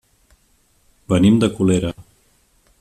Venim 1.13 1.37
de 1.45 1.53
Colera. 1.59 1.95